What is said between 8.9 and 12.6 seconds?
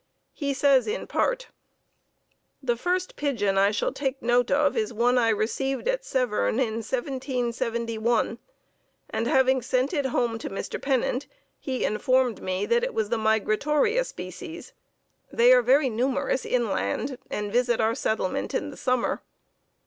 and, having sent it home to Mr. Pennant, he informed